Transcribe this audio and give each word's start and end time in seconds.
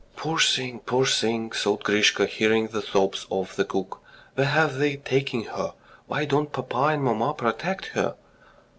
"Poor 0.15 0.39
thing, 0.39 0.79
poor 0.79 1.05
thing," 1.05 1.51
thought 1.51 1.83
Grisha, 1.83 2.25
hearing 2.25 2.69
the 2.69 2.81
sobs 2.81 3.27
of 3.29 3.55
the 3.55 3.63
cook. 3.63 4.01
"Where 4.33 4.47
have 4.47 4.77
they 4.79 4.95
taken 4.95 5.43
her? 5.43 5.75
Why 6.07 6.25
don't 6.25 6.51
papa 6.51 6.85
and 6.93 7.03
mamma 7.03 7.35
protect 7.35 7.85
her?" 7.89 8.15